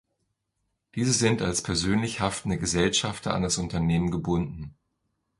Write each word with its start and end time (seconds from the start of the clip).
Diese 0.95 1.13
sind 1.13 1.43
als 1.43 1.61
persönlich 1.61 2.21
haftende 2.21 2.57
Gesellschafter 2.57 3.35
an 3.35 3.43
das 3.43 3.59
Unternehmen 3.59 4.09
gebunden. 4.09 4.75